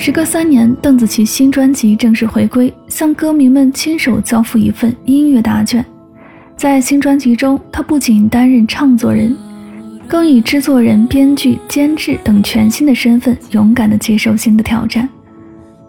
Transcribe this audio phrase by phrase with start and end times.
[0.00, 5.84] 时隔三年，邓紫棋新专辑正式回归，向歌迷们亲手交付一份音乐答卷。
[6.56, 9.36] 在新专辑中，她不仅担任唱作人，
[10.06, 15.06] 更以制作人、编剧、监制等全新的身份，勇敢地接受新的挑战。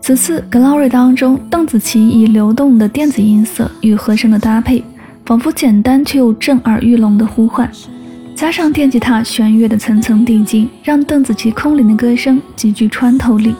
[0.01, 4.83] 此次《Glory》当中，邓紫棋以流动的电子音色与和声的搭配，
[5.23, 7.69] 仿佛简单却又震耳欲聋的呼唤，
[8.35, 13.53] 加上电吉他弦乐的层层递进，让邓紫棋空灵的歌声极具穿透力。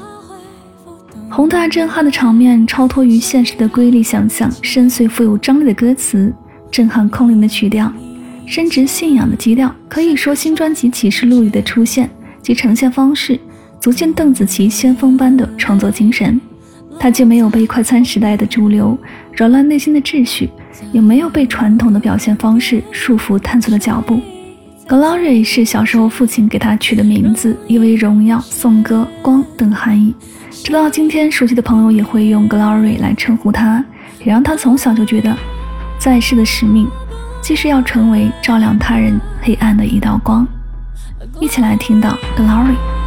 [1.32, 6.34] 宏大震撼的场面，超脱于现实的瑰丽想象；深邃富有张力的歌词，
[6.72, 7.92] 震撼空灵的曲调，
[8.48, 9.74] 深植信仰的基调。
[9.88, 12.10] 可以说，新专辑《启示录》里的出现
[12.42, 13.40] 及呈现方式，
[13.80, 16.42] 足见邓紫棋先锋般的创作精神。
[17.00, 18.98] 她既没有被快餐时代的主流
[19.32, 20.50] 扰乱内心的秩序，
[20.92, 24.20] 也没有被传统的表现方式束缚探索的脚步。
[24.90, 30.16] Glory 是小时候父亲给她取的名字，意为荣耀、颂歌、光等含义。
[30.50, 33.86] 直到今天，熟悉的朋友也会用 Glory 来称呼他，
[34.26, 35.32] 也让他从小就觉得，
[36.00, 36.88] 在世的使命，
[37.40, 40.48] 既是要成为照亮他人黑暗的一道光。
[41.40, 42.99] 一起来听到 Glory。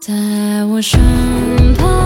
[0.00, 0.98] 在我身
[1.74, 1.99] 旁。